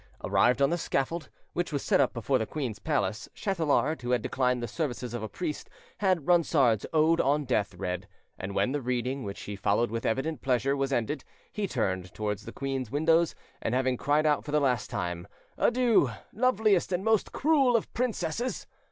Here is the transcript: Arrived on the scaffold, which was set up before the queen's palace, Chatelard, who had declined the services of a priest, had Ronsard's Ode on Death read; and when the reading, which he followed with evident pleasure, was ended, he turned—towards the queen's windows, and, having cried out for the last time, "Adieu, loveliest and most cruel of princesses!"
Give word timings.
Arrived 0.23 0.63
on 0.63 0.71
the 0.71 0.79
scaffold, 0.79 1.29
which 1.53 1.71
was 1.71 1.83
set 1.83 2.01
up 2.01 2.11
before 2.11 2.39
the 2.39 2.45
queen's 2.47 2.79
palace, 2.79 3.29
Chatelard, 3.35 4.01
who 4.01 4.09
had 4.09 4.23
declined 4.23 4.63
the 4.63 4.67
services 4.67 5.13
of 5.13 5.21
a 5.21 5.29
priest, 5.29 5.69
had 5.99 6.25
Ronsard's 6.25 6.87
Ode 6.91 7.21
on 7.21 7.45
Death 7.45 7.75
read; 7.75 8.07
and 8.35 8.55
when 8.55 8.71
the 8.71 8.81
reading, 8.81 9.21
which 9.23 9.41
he 9.41 9.55
followed 9.55 9.91
with 9.91 10.03
evident 10.07 10.41
pleasure, 10.41 10.75
was 10.75 10.91
ended, 10.91 11.23
he 11.53 11.67
turned—towards 11.67 12.45
the 12.45 12.51
queen's 12.51 12.89
windows, 12.89 13.35
and, 13.61 13.75
having 13.75 13.95
cried 13.95 14.25
out 14.25 14.43
for 14.43 14.49
the 14.51 14.59
last 14.59 14.89
time, 14.89 15.27
"Adieu, 15.55 16.09
loveliest 16.33 16.91
and 16.91 17.05
most 17.05 17.31
cruel 17.31 17.75
of 17.75 17.93
princesses!" 17.93 18.65